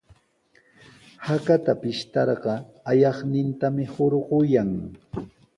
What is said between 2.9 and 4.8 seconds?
ayaqnintami hurqayan.